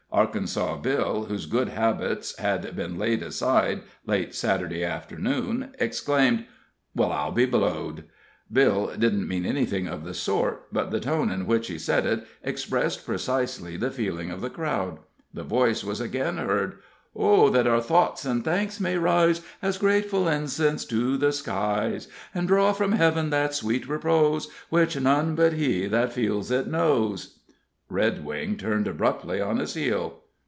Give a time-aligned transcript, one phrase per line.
[0.13, 6.47] Arkansas Bill, whose good habits had been laid aside late Saturday afternoon, exclaimed:
[6.93, 8.03] "Well, I'll be blowed!"
[8.51, 12.27] Bill didn't mean anything of the sort, but the tone in which he said it
[12.43, 14.99] expressed precisely the feeling of the crowd.
[15.33, 16.79] The voice was again heard:
[17.15, 22.49] "Oh, that our thoughts and thanks may rise, As grateful incense to the skies; And
[22.49, 27.37] draw from heaven that sweet repose Which none but he that feels it knows."
[27.93, 30.21] Redwing turned abruptly on his heel.